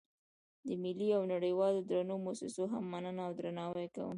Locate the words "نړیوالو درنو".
1.33-2.15